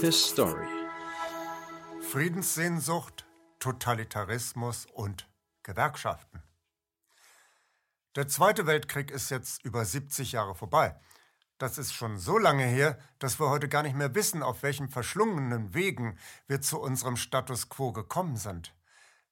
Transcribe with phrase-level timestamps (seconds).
[0.00, 0.66] His Story.
[2.10, 3.24] Friedenssehnsucht,
[3.60, 5.28] Totalitarismus und
[5.62, 6.42] Gewerkschaften.
[8.16, 10.98] Der Zweite Weltkrieg ist jetzt über 70 Jahre vorbei.
[11.58, 14.88] Das ist schon so lange her, dass wir heute gar nicht mehr wissen, auf welchen
[14.88, 16.18] verschlungenen Wegen
[16.48, 18.74] wir zu unserem Status quo gekommen sind.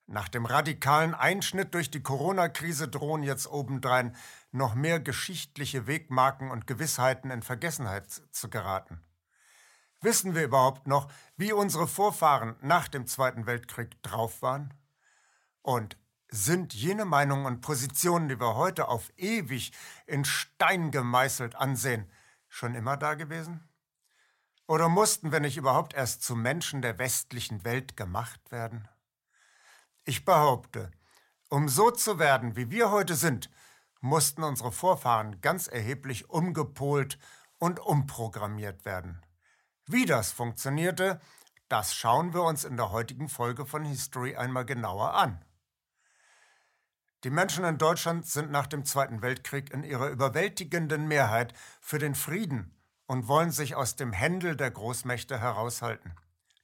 [0.06, 4.14] Nach dem radikalen Einschnitt durch die Corona-Krise drohen jetzt obendrein
[4.52, 9.02] noch mehr geschichtliche Wegmarken und Gewissheiten in Vergessenheit zu geraten.
[10.04, 14.74] Wissen wir überhaupt noch, wie unsere Vorfahren nach dem Zweiten Weltkrieg drauf waren?
[15.62, 15.96] Und
[16.28, 19.72] sind jene Meinungen und Positionen, die wir heute auf ewig
[20.06, 22.10] in Stein gemeißelt ansehen,
[22.48, 23.66] schon immer da gewesen?
[24.66, 28.86] Oder mussten wir nicht überhaupt erst zu Menschen der westlichen Welt gemacht werden?
[30.04, 30.90] Ich behaupte,
[31.48, 33.48] um so zu werden, wie wir heute sind,
[34.02, 37.18] mussten unsere Vorfahren ganz erheblich umgepolt
[37.58, 39.23] und umprogrammiert werden.
[39.86, 41.20] Wie das funktionierte,
[41.68, 45.44] das schauen wir uns in der heutigen Folge von History einmal genauer an.
[47.24, 52.14] Die Menschen in Deutschland sind nach dem Zweiten Weltkrieg in ihrer überwältigenden Mehrheit für den
[52.14, 52.74] Frieden
[53.06, 56.14] und wollen sich aus dem Händel der Großmächte heraushalten.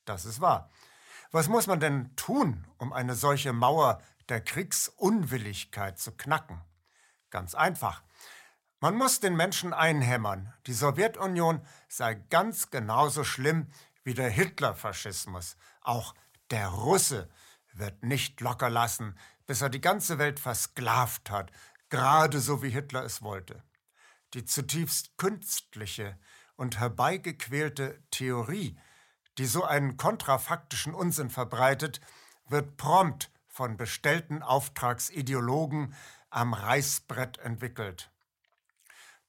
[0.06, 0.70] Das ist wahr.
[1.30, 6.61] Was muss man denn tun, um eine solche Mauer der Kriegsunwilligkeit zu knacken?
[7.30, 8.02] Ganz einfach.
[8.83, 13.67] Man muss den Menschen einhämmern, die Sowjetunion sei ganz genauso schlimm
[14.05, 15.59] wie der Hitlerfaschismus.
[15.83, 16.14] Auch
[16.50, 17.28] der Russe
[17.75, 21.53] wird nicht locker lassen, bis er die ganze Welt versklavt hat,
[21.91, 23.62] gerade so wie Hitler es wollte.
[24.33, 26.19] Die zutiefst künstliche
[26.56, 28.78] und herbeigequälte Theorie,
[29.36, 32.01] die so einen kontrafaktischen Unsinn verbreitet,
[32.48, 35.95] wird prompt von bestellten Auftragsideologen
[36.31, 38.09] am Reißbrett entwickelt.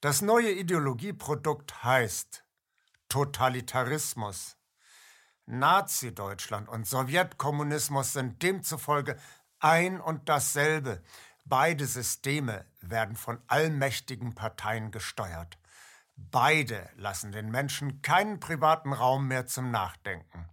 [0.02, 2.44] Das neue Ideologieprodukt heißt
[3.08, 4.56] Totalitarismus.
[5.46, 9.16] Nazi-Deutschland und Sowjetkommunismus sind demzufolge
[9.60, 11.04] ein und dasselbe.
[11.44, 15.56] Beide Systeme werden von allmächtigen Parteien gesteuert.
[16.16, 20.48] Beide lassen den Menschen keinen privaten Raum mehr zum Nachdenken.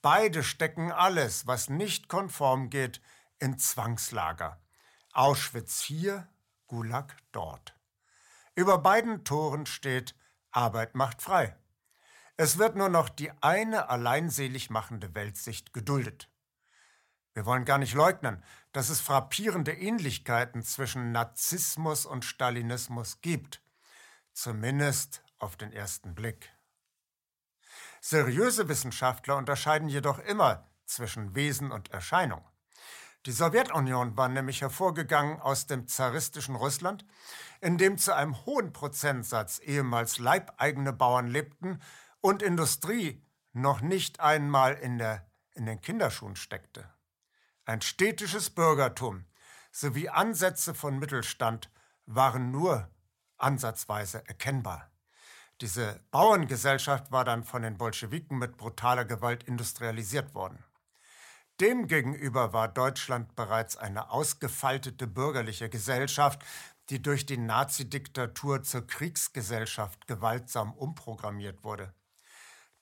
[0.00, 3.02] Beide stecken alles, was nicht konform geht,
[3.38, 4.58] in Zwangslager.
[5.12, 6.26] Auschwitz hier,
[6.68, 7.77] Gulag dort.
[8.58, 10.16] Über beiden Toren steht
[10.50, 11.56] Arbeit macht frei.
[12.36, 16.28] Es wird nur noch die eine alleinselig machende Weltsicht geduldet.
[17.34, 18.42] Wir wollen gar nicht leugnen,
[18.72, 23.62] dass es frappierende Ähnlichkeiten zwischen Narzissmus und Stalinismus gibt
[24.32, 26.50] zumindest auf den ersten Blick.
[28.00, 32.44] Seriöse Wissenschaftler unterscheiden jedoch immer zwischen Wesen und Erscheinung.
[33.26, 37.04] Die Sowjetunion war nämlich hervorgegangen aus dem zaristischen Russland,
[37.60, 41.80] in dem zu einem hohen Prozentsatz ehemals leibeigene Bauern lebten
[42.20, 46.88] und Industrie noch nicht einmal in, der, in den Kinderschuhen steckte.
[47.64, 49.26] Ein städtisches Bürgertum
[49.72, 51.70] sowie Ansätze von Mittelstand
[52.06, 52.88] waren nur
[53.36, 54.90] ansatzweise erkennbar.
[55.60, 60.62] Diese Bauerngesellschaft war dann von den Bolschewiken mit brutaler Gewalt industrialisiert worden.
[61.60, 66.44] Demgegenüber war Deutschland bereits eine ausgefaltete bürgerliche Gesellschaft,
[66.88, 71.92] die durch die Nazidiktatur zur Kriegsgesellschaft gewaltsam umprogrammiert wurde.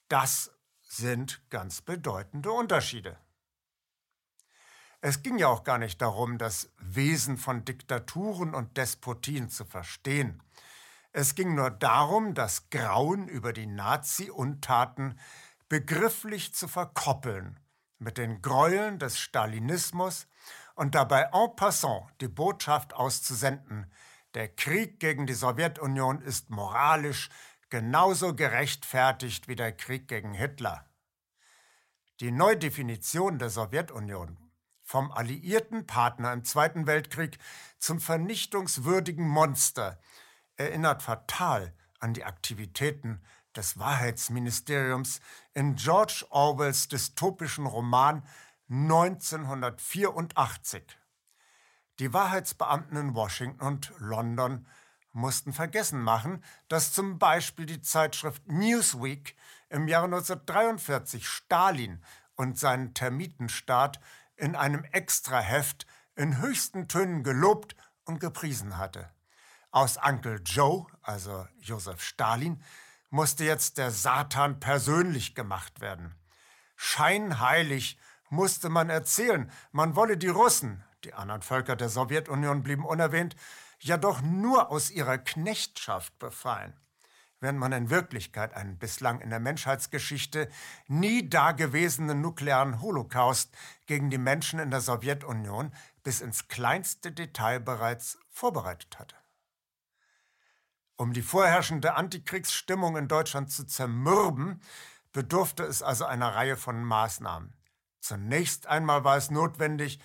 [0.09, 0.51] Das
[0.81, 3.17] sind ganz bedeutende Unterschiede.
[5.01, 10.41] Es ging ja auch gar nicht darum, das Wesen von Diktaturen und Despotien zu verstehen.
[11.11, 15.19] Es ging nur darum, das Grauen über die Nazi-Untaten
[15.67, 17.59] begrifflich zu verkoppeln
[17.99, 20.27] mit den Gräueln des Stalinismus
[20.75, 23.91] und dabei en passant die Botschaft auszusenden,
[24.33, 27.29] der Krieg gegen die Sowjetunion ist moralisch
[27.69, 30.85] genauso gerechtfertigt wie der Krieg gegen Hitler.
[32.19, 34.37] Die Neudefinition der Sowjetunion
[34.83, 37.37] vom alliierten Partner im Zweiten Weltkrieg
[37.77, 39.99] zum vernichtungswürdigen Monster,
[40.55, 43.21] erinnert fatal an die Aktivitäten
[43.57, 45.19] des Wahrheitsministeriums
[45.53, 48.23] in George Orwells dystopischen Roman
[48.69, 50.83] 1984.
[51.99, 54.67] Die Wahrheitsbeamten in Washington und London
[55.11, 59.35] mussten vergessen machen, dass zum Beispiel die Zeitschrift Newsweek
[59.69, 62.03] im Jahre 1943 Stalin
[62.35, 63.99] und seinen Termitenstaat
[64.35, 67.75] in einem Extraheft in höchsten Tönen gelobt
[68.05, 69.09] und gepriesen hatte.
[69.71, 72.61] Aus Uncle Joe, also Josef Stalin,
[73.09, 76.15] musste jetzt der Satan persönlich gemacht werden.
[76.75, 77.97] Scheinheilig
[78.29, 83.35] musste man erzählen, man wolle die Russen, die anderen Völker der Sowjetunion blieben unerwähnt,
[83.79, 86.73] ja doch nur aus ihrer Knechtschaft befreien.
[87.39, 90.49] während man in Wirklichkeit einen bislang in der Menschheitsgeschichte
[90.87, 93.55] nie dagewesenen nuklearen Holocaust
[93.85, 95.71] gegen die Menschen in der Sowjetunion
[96.03, 99.15] bis ins kleinste Detail bereits vorbereitet hatte.
[100.97, 104.61] Um die vorherrschende Antikriegsstimmung in Deutschland zu zermürben,
[105.13, 107.53] bedurfte es also einer Reihe von Maßnahmen.
[107.99, 109.99] Zunächst einmal war es notwendig,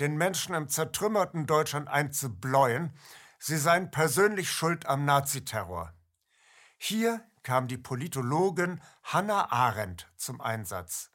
[0.00, 2.96] den Menschen im zertrümmerten Deutschland einzubläuen,
[3.38, 5.92] sie seien persönlich schuld am Naziterror.
[6.78, 11.10] Hier kam die Politologin Hannah Arendt zum Einsatz.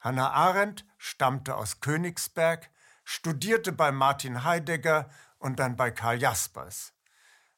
[0.00, 2.70] Hannah Arendt stammte aus Königsberg,
[3.04, 6.93] studierte bei Martin Heidegger und dann bei Karl Jaspers.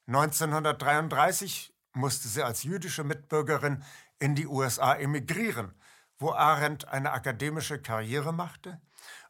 [0.07, 3.83] 1933 musste sie als jüdische Mitbürgerin
[4.19, 5.75] in die USA emigrieren,
[6.19, 8.81] wo Arendt eine akademische Karriere machte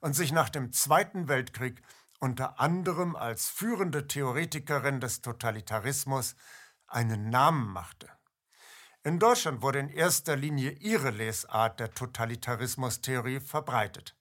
[0.00, 1.82] und sich nach dem Zweiten Weltkrieg
[2.20, 6.37] unter anderem als führende Theoretikerin des Totalitarismus
[6.87, 8.08] einen Namen machte.
[9.02, 14.17] In Deutschland wurde in erster Linie ihre Lesart der Totalitarismustheorie verbreitet.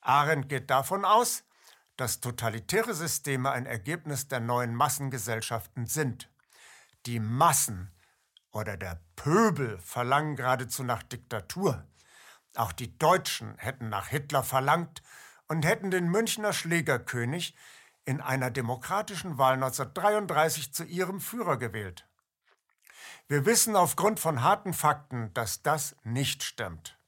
[0.00, 1.44] Arendt geht davon aus,
[2.00, 6.30] dass totalitäre Systeme ein Ergebnis der neuen Massengesellschaften sind.
[7.04, 7.92] Die Massen
[8.52, 11.84] oder der Pöbel verlangen geradezu nach Diktatur.
[12.56, 15.02] Auch die Deutschen hätten nach Hitler verlangt
[15.46, 17.54] und hätten den Münchner Schlägerkönig
[18.06, 22.08] in einer demokratischen Wahl 1933 zu ihrem Führer gewählt.
[23.28, 26.98] Wir wissen aufgrund von harten Fakten, dass das nicht stimmt.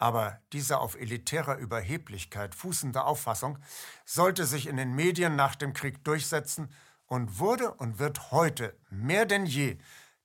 [0.00, 3.58] Aber diese auf elitärer Überheblichkeit fußende Auffassung
[4.06, 6.72] sollte sich in den Medien nach dem Krieg durchsetzen
[7.04, 9.76] und wurde und wird heute mehr denn je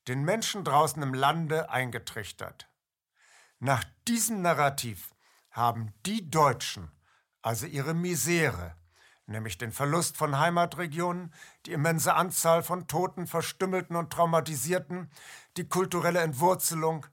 [0.08, 2.70] den Menschen draußen im Lande eingetrichtert.
[3.58, 5.14] Nach diesem Narrativ
[5.50, 6.90] haben die Deutschen
[7.42, 8.76] also ihre Misere,
[9.26, 11.34] nämlich den Verlust von Heimatregionen,
[11.66, 15.10] die immense Anzahl von Toten, Verstümmelten und Traumatisierten,
[15.58, 17.06] die kulturelle Entwurzelung,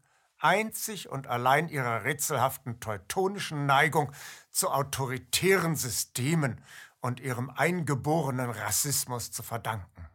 [0.44, 4.12] einzig und allein ihrer rätselhaften teutonischen Neigung
[4.51, 6.62] zu autoritären Systemen
[7.01, 10.07] und ihrem eingeborenen Rassismus zu verdanken.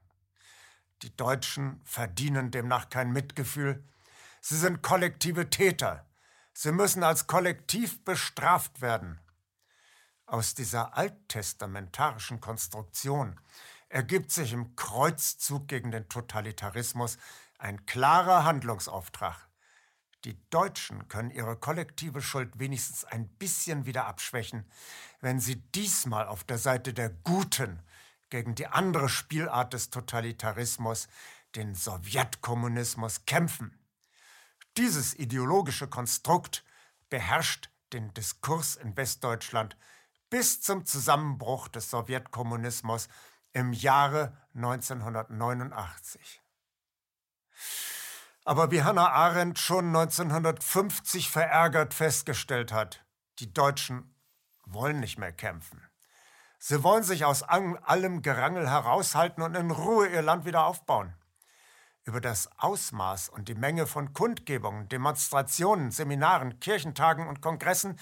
[1.03, 3.85] Die Deutschen verdienen demnach kein Mitgefühl.
[4.41, 6.07] Sie sind kollektive Täter.
[6.53, 9.21] Sie müssen als Kollektiv bestraft werden.
[10.27, 13.41] Aus dieser alttestamentarischen Konstruktion
[13.89, 17.17] ergibt sich im Kreuzzug gegen den Totalitarismus
[17.59, 19.48] ein klarer Handlungsauftrag.
[20.25, 24.65] Die Deutschen können ihre kollektive Schuld wenigstens ein bisschen wieder abschwächen,
[25.21, 27.83] wenn sie diesmal auf der Seite der Guten
[28.31, 31.09] gegen die andere Spielart des Totalitarismus,
[31.55, 33.79] den Sowjetkommunismus, kämpfen.
[34.77, 36.65] Dieses ideologische Konstrukt
[37.11, 39.77] beherrscht den Diskurs in Westdeutschland
[40.31, 43.09] bis zum Zusammenbruch des Sowjetkommunismus
[43.53, 46.43] im Jahre 1989.
[48.49, 53.05] Aber wie Hannah Arendt schon 1950 verärgert festgestellt hat,
[53.41, 54.15] die Deutschen
[54.65, 55.87] wollen nicht mehr kämpfen.
[56.59, 61.13] Sie wollen sich aus allem Gerangel heraushalten und in Ruhe ihr Land wieder aufbauen.
[62.05, 68.01] Über das Ausmaß und die Menge von Kundgebungen, Demonstrationen, Seminaren, Kirchentagen und Kongressen,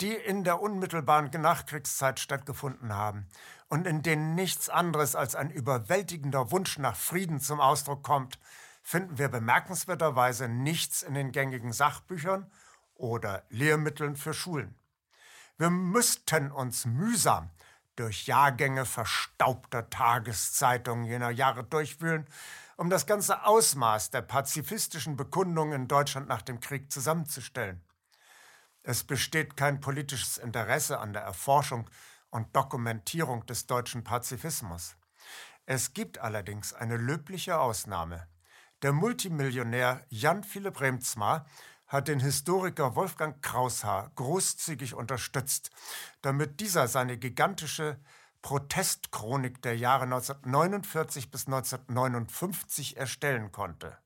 [0.00, 3.26] die in der unmittelbaren Nachkriegszeit stattgefunden haben
[3.66, 8.38] und in denen nichts anderes als ein überwältigender Wunsch nach Frieden zum Ausdruck kommt,
[8.88, 12.50] finden wir bemerkenswerterweise nichts in den gängigen Sachbüchern
[12.94, 14.78] oder Lehrmitteln für Schulen.
[15.58, 17.50] Wir müssten uns mühsam
[17.96, 22.26] durch Jahrgänge verstaubter Tageszeitungen jener Jahre durchwühlen,
[22.78, 27.84] um das ganze Ausmaß der pazifistischen Bekundungen in Deutschland nach dem Krieg zusammenzustellen.
[28.84, 31.90] Es besteht kein politisches Interesse an der Erforschung
[32.30, 34.96] und Dokumentierung des deutschen Pazifismus.
[35.66, 38.26] Es gibt allerdings eine löbliche Ausnahme.
[38.82, 41.44] Der Multimillionär Jan Philipp Remzma
[41.88, 45.70] hat den Historiker Wolfgang Kraushaar großzügig unterstützt,
[46.22, 47.98] damit dieser seine gigantische
[48.40, 53.98] Protestchronik der Jahre 1949 bis 1959 erstellen konnte.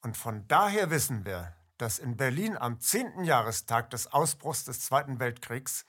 [0.00, 3.24] Und von daher wissen wir, dass in Berlin am 10.
[3.24, 5.84] Jahrestag des Ausbruchs des Zweiten Weltkriegs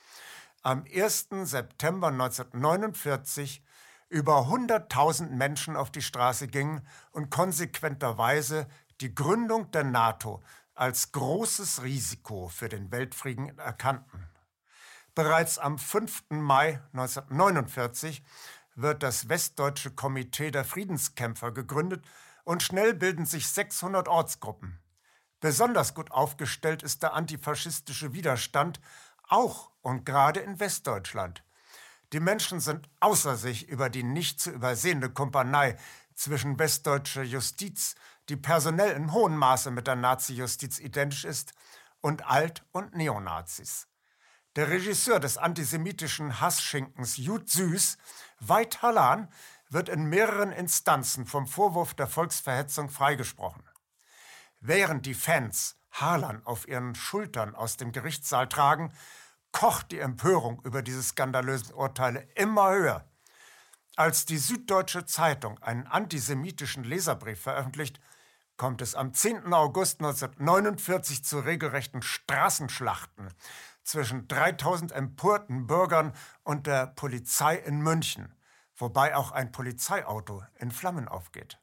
[0.62, 1.30] am 1.
[1.44, 3.64] September 1949
[4.10, 8.68] über 100.000 Menschen auf die Straße gingen und konsequenterweise
[9.02, 10.42] die Gründung der NATO
[10.74, 14.28] als großes Risiko für den Weltfrieden erkannten.
[15.16, 16.26] Bereits am 5.
[16.30, 18.24] Mai 1949
[18.76, 22.06] wird das Westdeutsche Komitee der Friedenskämpfer gegründet
[22.44, 24.80] und schnell bilden sich 600 Ortsgruppen.
[25.40, 28.80] Besonders gut aufgestellt ist der antifaschistische Widerstand,
[29.28, 31.44] auch und gerade in Westdeutschland.
[32.14, 35.78] Die Menschen sind außer sich über die nicht zu übersehende Kumpanei
[36.16, 37.96] zwischen westdeutscher Justiz,
[38.30, 41.54] die personell in hohem Maße mit der Nazi-Justiz identisch ist,
[42.02, 43.88] und Alt- und Neonazis.
[44.56, 47.98] Der Regisseur des antisemitischen Hassschinkens Jud Süß,
[48.40, 49.32] Veit Hallan,
[49.70, 53.64] wird in mehreren Instanzen vom Vorwurf der Volksverhetzung freigesprochen.
[54.60, 58.94] Während die Fans Harlan auf ihren Schultern aus dem Gerichtssaal tragen,
[59.58, 63.10] kocht die Empörung über diese skandalösen Urteile immer höher.
[63.96, 68.00] Als die Süddeutsche Zeitung einen antisemitischen Leserbrief veröffentlicht,
[68.56, 69.52] kommt es am 10.
[69.54, 73.34] August 1949 zu regelrechten Straßenschlachten
[73.82, 78.36] zwischen 3000 empörten Bürgern und der Polizei in München,
[78.76, 81.60] wobei auch ein Polizeiauto in Flammen aufgeht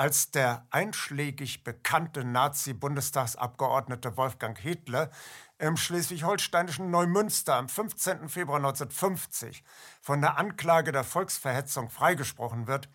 [0.00, 5.10] als der einschlägig bekannte Nazi-Bundestagsabgeordnete Wolfgang Hitler
[5.60, 8.30] im schleswig-holsteinischen Neumünster am 15.
[8.30, 9.62] Februar 1950
[10.00, 12.88] von der Anklage der Volksverhetzung freigesprochen wird,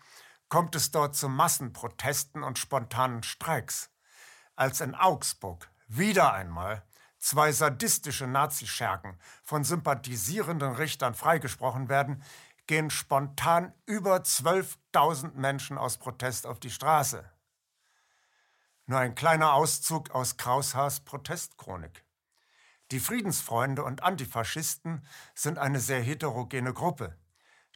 [0.48, 3.90] kommt es dort zu Massenprotesten und spontanen Streiks.
[4.56, 6.82] Als in Augsburg wieder einmal
[7.18, 12.22] zwei sadistische Nazischergen von sympathisierenden Richtern freigesprochen werden,
[12.66, 17.30] gehen spontan über 12.000 Menschen aus Protest auf die Straße.
[18.86, 22.05] Nur ein kleiner Auszug aus Kraushaars Protestchronik.
[22.92, 27.16] Die Friedensfreunde und Antifaschisten sind eine sehr heterogene Gruppe.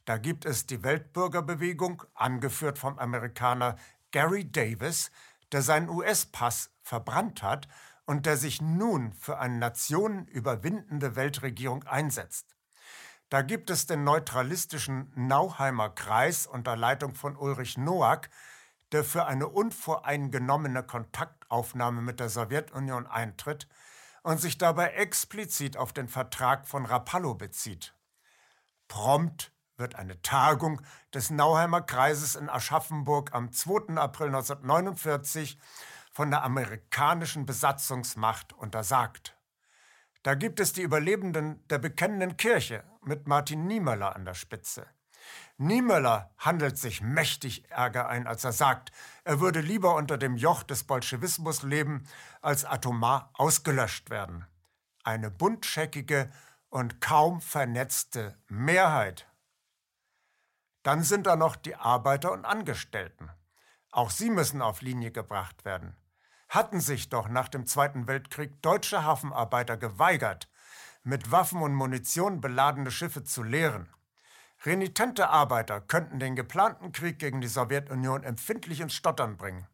[0.05, 3.75] Da gibt es die Weltbürgerbewegung, angeführt vom Amerikaner
[4.11, 5.11] Gary Davis,
[5.51, 7.67] der seinen US-Pass verbrannt hat
[8.05, 12.55] und der sich nun für eine nationenüberwindende Weltregierung einsetzt.
[13.29, 18.29] Da gibt es den neutralistischen Nauheimer Kreis unter Leitung von Ulrich Noack,
[18.93, 23.67] der für eine unvoreingenommene Kontaktaufnahme mit der Sowjetunion eintritt
[24.23, 27.95] und sich dabei explizit auf den Vertrag von Rapallo bezieht.
[28.87, 30.81] Prompt wird eine Tagung
[31.13, 33.95] des Nauheimer Kreises in Aschaffenburg am 2.
[33.95, 35.57] April 1949
[36.11, 39.35] von der amerikanischen Besatzungsmacht untersagt.
[40.23, 44.85] Da gibt es die Überlebenden der bekennenden Kirche mit Martin Niemöller an der Spitze.
[45.57, 48.91] Niemöller handelt sich mächtig Ärger ein, als er sagt,
[49.23, 52.07] er würde lieber unter dem Joch des Bolschewismus leben,
[52.41, 54.45] als atomar ausgelöscht werden.
[55.03, 56.31] Eine buntscheckige
[56.69, 59.27] und kaum vernetzte Mehrheit.
[60.83, 63.29] Dann sind da noch die Arbeiter und Angestellten.
[63.91, 65.95] Auch sie müssen auf Linie gebracht werden
[66.51, 70.49] hatten sich doch nach dem Zweiten Weltkrieg deutsche Hafenarbeiter geweigert,
[71.01, 73.87] mit Waffen und Munition beladene Schiffe zu leeren.
[74.63, 79.67] Renitente Arbeiter könnten den geplanten Krieg gegen die Sowjetunion empfindlich ins Stottern bringen.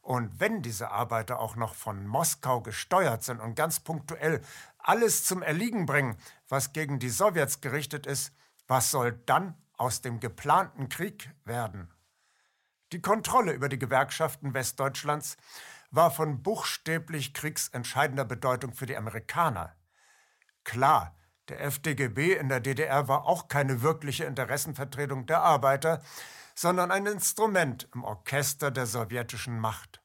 [0.00, 4.40] Und wenn diese Arbeiter auch noch von Moskau gesteuert sind und ganz punktuell
[4.78, 6.16] alles zum Erliegen bringen,
[6.48, 8.32] was gegen die Sowjets gerichtet ist,
[8.68, 11.92] was soll dann aus dem geplanten Krieg werden?
[12.92, 15.36] Die Kontrolle über die Gewerkschaften Westdeutschlands
[15.90, 19.74] war von buchstäblich kriegsentscheidender Bedeutung für die Amerikaner.
[20.64, 21.16] Klar,
[21.52, 26.02] der FDGB in der DDR war auch keine wirkliche Interessenvertretung der Arbeiter,
[26.54, 30.02] sondern ein Instrument im Orchester der sowjetischen Macht.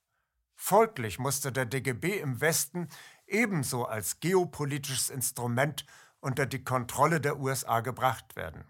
[0.55, 2.89] Folglich musste der DGB im Westen
[3.27, 5.85] ebenso als geopolitisches Instrument
[6.19, 8.65] unter die Kontrolle der USA gebracht werden.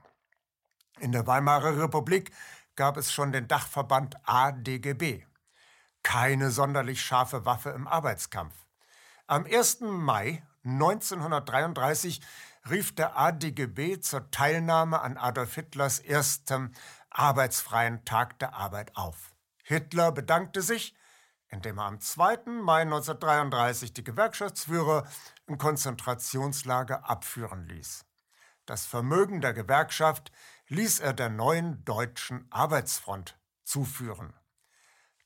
[1.00, 2.31] In der Weimarer Republik
[2.75, 5.25] gab es schon den Dachverband ADGB
[6.03, 8.53] keine sonderlich scharfe Waffe im Arbeitskampf.
[9.25, 9.81] Am 1.
[9.81, 12.22] Mai 1933
[12.69, 16.71] rief der ADGB zur Teilnahme an Adolf Hitlers erstem
[17.09, 19.33] arbeitsfreien Tag der Arbeit auf.
[19.63, 20.95] Hitler bedankte sich,
[21.50, 22.45] indem er am 2.
[22.62, 25.07] Mai 1933 die Gewerkschaftsführer
[25.45, 28.05] im Konzentrationslager abführen ließ.
[28.65, 30.31] Das Vermögen der Gewerkschaft
[30.67, 34.33] ließ er der neuen deutschen Arbeitsfront zuführen.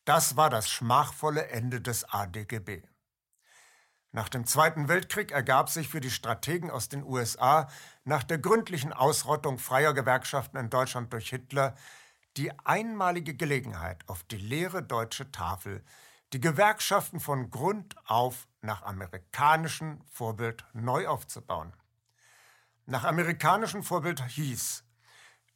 [0.05, 2.83] Das war das schmachvolle Ende des ADGB.
[4.13, 7.70] Nach dem Zweiten Weltkrieg ergab sich für die Strategen aus den USA
[8.03, 11.75] nach der gründlichen Ausrottung freier Gewerkschaften in Deutschland durch Hitler
[12.36, 15.84] die einmalige Gelegenheit, auf die leere deutsche Tafel
[16.34, 21.74] die Gewerkschaften von Grund auf nach amerikanischem Vorbild neu aufzubauen.
[22.86, 24.84] Nach amerikanischem Vorbild hieß,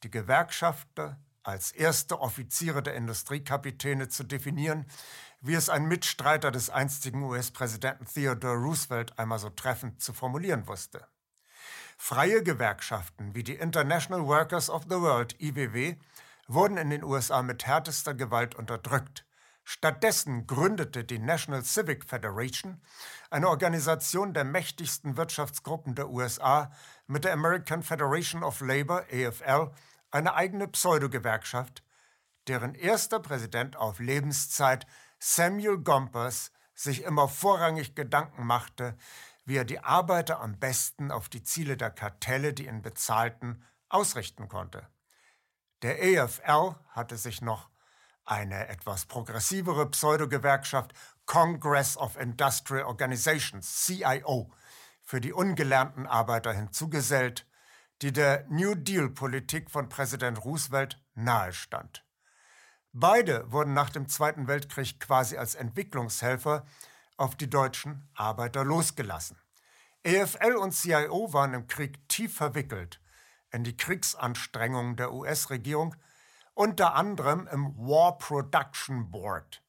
[0.03, 4.85] die Gewerkschafter als erste Offiziere der Industriekapitäne zu definieren,
[5.41, 11.07] wie es ein Mitstreiter des einstigen US-Präsidenten Theodore Roosevelt einmal so treffend zu formulieren wusste.
[11.97, 15.95] Freie Gewerkschaften wie die International Workers of the World IWW
[16.47, 19.25] wurden in den USA mit härtester Gewalt unterdrückt.
[19.63, 22.81] Stattdessen gründete die National Civic Federation,
[23.31, 26.71] eine Organisation der mächtigsten Wirtschaftsgruppen der USA,
[27.07, 29.71] mit der American Federation of Labor AFL
[30.11, 31.83] eine eigene Pseudogewerkschaft,
[32.47, 34.85] deren erster Präsident auf Lebenszeit,
[35.19, 38.97] Samuel Gompers, sich immer vorrangig Gedanken machte,
[39.45, 44.49] wie er die Arbeiter am besten auf die Ziele der Kartelle, die ihn bezahlten, ausrichten
[44.49, 44.87] konnte.
[45.81, 47.69] Der EFL hatte sich noch
[48.25, 50.93] eine etwas progressivere Pseudogewerkschaft
[51.25, 54.51] Congress of Industrial Organizations, CIO,
[55.03, 57.45] für die ungelernten Arbeiter hinzugesellt,
[58.01, 62.05] die der New Deal-Politik von Präsident Roosevelt nahestand.
[62.91, 66.65] Beide wurden nach dem Zweiten Weltkrieg quasi als Entwicklungshelfer
[67.17, 69.37] auf die deutschen Arbeiter losgelassen.
[70.03, 73.01] EFL und CIO waren im Krieg tief verwickelt
[73.51, 75.95] in die Kriegsanstrengungen der US-Regierung,
[76.53, 79.63] unter anderem im War Production Board.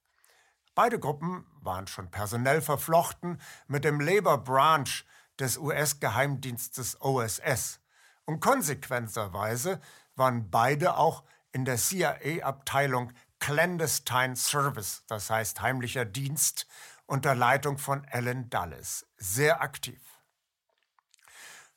[0.75, 5.05] Beide Gruppen waren schon personell verflochten mit dem Labor Branch
[5.39, 7.81] des US-Geheimdienstes OSS.
[8.27, 9.81] Und konsequenterweise
[10.17, 16.67] waren beide auch in der CIA-Abteilung Clandestine Service, das heißt heimlicher Dienst,
[17.07, 20.01] unter Leitung von Alan Dulles, sehr aktiv.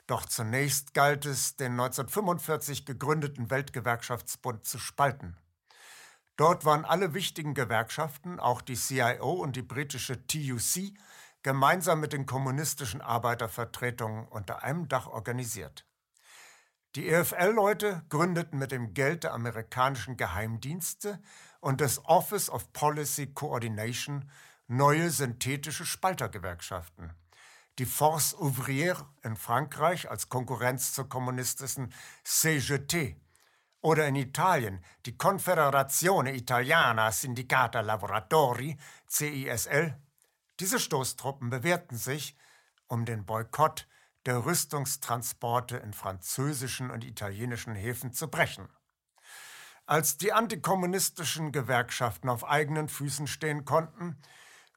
[0.08, 5.38] Doch zunächst galt es, den 1945 gegründeten Weltgewerkschaftsbund zu spalten.
[6.36, 10.94] Dort waren alle wichtigen Gewerkschaften, auch die CIO und die britische TUC,
[11.44, 15.86] gemeinsam mit den kommunistischen Arbeitervertretungen unter einem Dach organisiert.
[16.96, 21.22] Die EFL-Leute gründeten mit dem Geld der amerikanischen Geheimdienste
[21.60, 24.30] und des Office of Policy Coordination
[24.68, 27.14] neue synthetische Spaltergewerkschaften
[27.80, 31.94] die Force Ouvrière in Frankreich als Konkurrenz zur kommunistischen
[32.26, 33.16] CGT
[33.82, 38.78] oder in Italien die Confederazione Italiana Sindicata Lavoratori
[39.08, 39.98] CISL.
[40.60, 42.36] Diese Stoßtruppen bewährten sich,
[42.88, 43.88] um den Boykott
[44.26, 48.68] der Rüstungstransporte in französischen und italienischen Häfen zu brechen.
[49.86, 54.22] Als die antikommunistischen Gewerkschaften auf eigenen Füßen stehen konnten,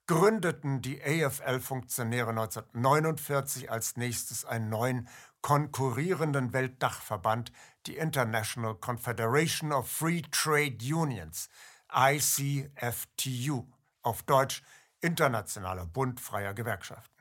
[0.07, 5.09] gründeten die AFL-Funktionäre 1949 als nächstes einen neuen
[5.43, 7.53] konkurrierenden Weltdachverband,
[7.87, 11.51] die International Confederation of Free Trade Unions,
[11.95, 13.67] ICFTU,
[14.03, 14.63] auf Deutsch
[15.01, 17.12] Internationaler Bund freier Gewerkschaften.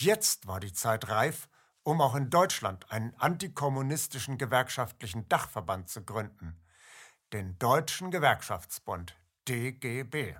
[0.00, 1.48] Jetzt war die Zeit reif,
[1.82, 6.56] um auch in Deutschland einen antikommunistischen gewerkschaftlichen Dachverband zu gründen,
[7.32, 9.16] den Deutschen Gewerkschaftsbund
[9.48, 10.36] DGB.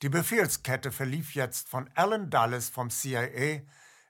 [0.00, 3.60] Die Befehlskette verlief jetzt von Alan Dulles vom CIA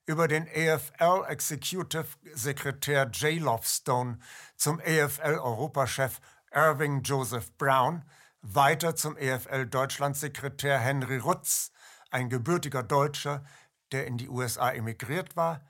[0.07, 3.41] über den AFL Executive Sekretär J.
[3.41, 4.21] Lovestone
[4.55, 6.21] zum AFL Europachef
[6.53, 8.05] Irving Joseph Brown,
[8.43, 11.73] weiter zum AFL Deutschlandsekretär Henry Rutz,
[12.13, 13.45] ein gebürtiger Deutscher,
[13.93, 15.61] der in die USA emigriert war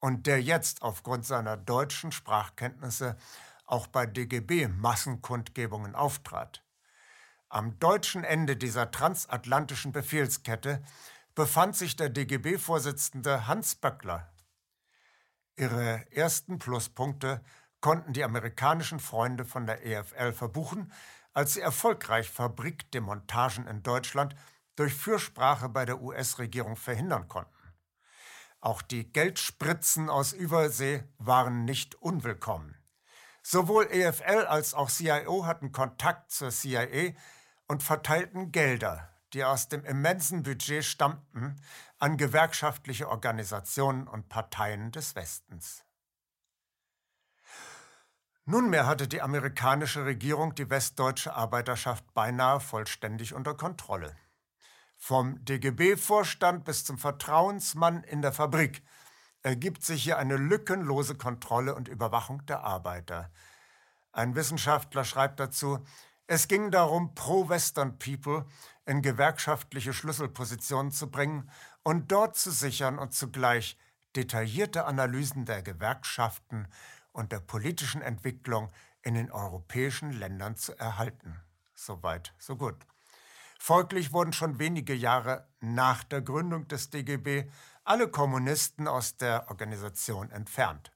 [0.00, 3.16] und der jetzt aufgrund seiner deutschen Sprachkenntnisse
[3.66, 6.64] auch bei DGB Massenkundgebungen auftrat.
[7.48, 10.82] Am deutschen Ende dieser transatlantischen Befehlskette
[11.34, 14.32] befand sich der DGB-Vorsitzende Hans Böckler.
[15.56, 17.42] Ihre ersten Pluspunkte
[17.80, 20.92] konnten die amerikanischen Freunde von der EFL verbuchen,
[21.32, 24.34] als sie erfolgreich Fabrikdemontagen in Deutschland
[24.76, 27.61] durch Fürsprache bei der US-Regierung verhindern konnten.
[28.62, 32.78] Auch die Geldspritzen aus Übersee waren nicht unwillkommen.
[33.42, 37.12] Sowohl EFL als auch CIO hatten Kontakt zur CIA,
[37.66, 41.60] und verteilten Gelder, die aus dem immensen Budget stammten,
[41.98, 45.84] an gewerkschaftliche Organisationen und Parteien des Westens.
[48.44, 54.14] Nunmehr hatte die amerikanische Regierung die westdeutsche Arbeiterschaft beinahe vollständig unter Kontrolle.
[55.04, 58.84] Vom DGB-Vorstand bis zum Vertrauensmann in der Fabrik
[59.42, 63.32] ergibt sich hier eine lückenlose Kontrolle und Überwachung der Arbeiter.
[64.12, 65.84] Ein Wissenschaftler schreibt dazu,
[66.28, 68.46] es ging darum, Pro-Western People
[68.86, 71.50] in gewerkschaftliche Schlüsselpositionen zu bringen
[71.82, 73.76] und dort zu sichern und zugleich
[74.14, 76.68] detaillierte Analysen der Gewerkschaften
[77.10, 78.70] und der politischen Entwicklung
[79.02, 81.40] in den europäischen Ländern zu erhalten.
[81.74, 82.76] Soweit, so gut.
[83.64, 87.48] Folglich wurden schon wenige Jahre nach der Gründung des DGB
[87.84, 90.90] alle Kommunisten aus der Organisation entfernt.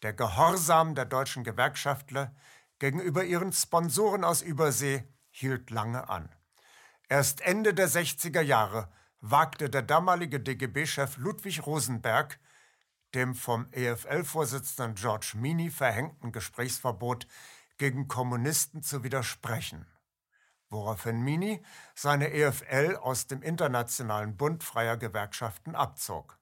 [0.00, 2.34] Der Gehorsam der deutschen Gewerkschaftler
[2.78, 6.34] gegenüber ihren Sponsoren aus Übersee hielt lange an.
[7.10, 12.40] Erst Ende der 60er Jahre wagte der damalige DGB-Chef Ludwig Rosenberg,
[13.12, 17.26] dem vom EFL-Vorsitzenden George Mini verhängten Gesprächsverbot
[17.76, 19.84] gegen Kommunisten zu widersprechen,
[20.72, 21.62] woraufhin Mini
[21.94, 26.38] seine EFL aus dem Internationalen Bund freier Gewerkschaften abzog.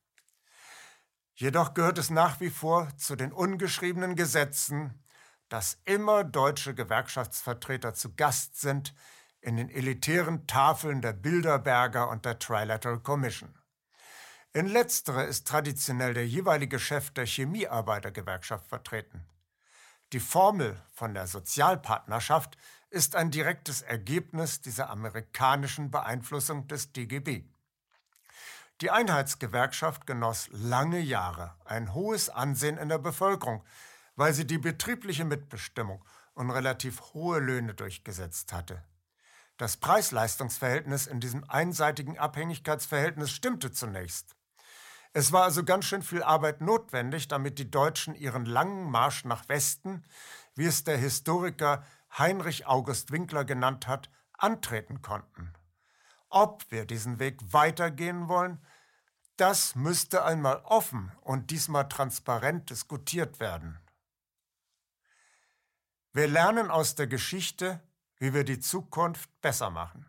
[1.35, 5.03] Jedoch gehört es nach wie vor zu den ungeschriebenen Gesetzen,
[5.49, 8.95] dass immer deutsche Gewerkschaftsvertreter zu Gast sind
[9.41, 13.55] in den elitären Tafeln der Bilderberger und der Trilateral Commission.
[14.53, 19.25] In letztere ist traditionell der jeweilige Chef der Chemiearbeitergewerkschaft vertreten.
[20.13, 22.59] Die Formel von der Sozialpartnerschaft
[22.91, 27.45] ist ein direktes Ergebnis dieser amerikanischen Beeinflussung des DGB.
[28.81, 33.65] Die Einheitsgewerkschaft genoss lange Jahre ein hohes Ansehen in der Bevölkerung,
[34.17, 38.83] weil sie die betriebliche Mitbestimmung und relativ hohe Löhne durchgesetzt hatte.
[39.57, 44.35] Das Preis-Leistungs-Verhältnis in diesem einseitigen Abhängigkeitsverhältnis stimmte zunächst.
[45.13, 49.49] Es war also ganz schön viel Arbeit notwendig, damit die Deutschen ihren langen Marsch nach
[49.49, 50.05] Westen,
[50.55, 51.85] wie es der Historiker
[52.17, 55.53] Heinrich August Winkler genannt hat, antreten konnten.
[56.29, 58.65] Ob wir diesen Weg weitergehen wollen,
[59.37, 63.81] das müsste einmal offen und diesmal transparent diskutiert werden.
[66.13, 67.81] Wir lernen aus der Geschichte,
[68.17, 70.07] wie wir die Zukunft besser machen.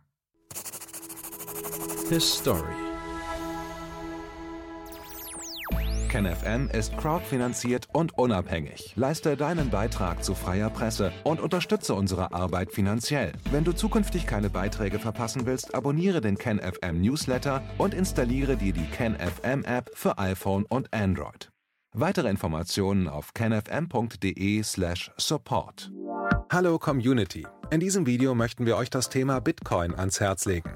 [2.09, 2.90] His Story
[6.11, 8.91] KenFM ist crowdfinanziert und unabhängig.
[8.97, 13.31] Leiste deinen Beitrag zu freier Presse und unterstütze unsere Arbeit finanziell.
[13.49, 18.87] Wenn du zukünftig keine Beiträge verpassen willst, abonniere den KenFM Newsletter und installiere dir die
[18.87, 21.49] KenFM App für iPhone und Android.
[21.93, 25.91] Weitere Informationen auf kenfm.de/support.
[26.51, 27.47] Hallo Community.
[27.69, 30.75] In diesem Video möchten wir euch das Thema Bitcoin ans Herz legen.